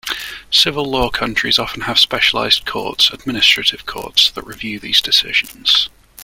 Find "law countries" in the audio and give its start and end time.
0.89-1.59